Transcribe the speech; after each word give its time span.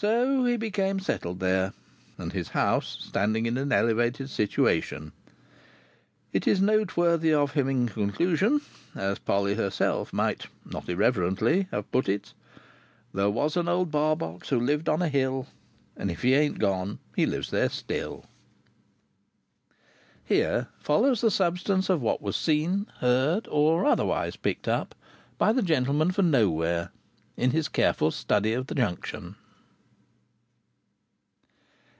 So, 0.00 0.44
he 0.44 0.56
became 0.56 1.00
settled 1.00 1.40
there, 1.40 1.72
and, 2.18 2.32
his 2.32 2.50
house 2.50 2.98
standing 3.00 3.46
in 3.46 3.58
an 3.58 3.72
elevated 3.72 4.30
situation, 4.30 5.10
it 6.32 6.46
is 6.46 6.60
noteworthy 6.62 7.34
of 7.34 7.54
him 7.54 7.68
in 7.68 7.88
conclusion, 7.88 8.60
as 8.94 9.18
Polly 9.18 9.56
herself 9.56 10.12
might 10.12 10.46
(not 10.64 10.88
irreverently) 10.88 11.66
have 11.72 11.90
put 11.90 12.08
it: 12.08 12.32
There 13.12 13.28
was 13.28 13.56
an 13.56 13.66
Old 13.66 13.90
Barbox 13.90 14.50
who 14.50 14.60
lived 14.60 14.88
on 14.88 15.02
a 15.02 15.08
hill, 15.08 15.48
And 15.96 16.12
if 16.12 16.22
he 16.22 16.32
ain't 16.34 16.60
gone, 16.60 17.00
he 17.16 17.26
lives 17.26 17.50
there 17.50 17.68
still. 17.68 18.24
HERE 20.24 20.68
FOLLOWS 20.78 21.22
THE 21.22 21.30
SUBSTANCE 21.32 21.90
OF 21.90 22.00
WHAT 22.00 22.22
WAS 22.22 22.36
SEEN, 22.36 22.86
HEARD, 23.00 23.48
OR 23.50 23.84
OTHERWISE 23.84 24.36
PICKED 24.36 24.68
UP, 24.68 24.94
BY 25.38 25.52
THE 25.54 25.62
GENTLEMAN 25.62 26.12
FOR 26.12 26.22
NOWHERE, 26.22 26.90
IN 27.36 27.50
HIS 27.50 27.66
CAREFUL 27.68 28.12
STUDY 28.12 28.52
OF 28.52 28.68
THE 28.68 28.76
JUNCTION. 28.76 29.34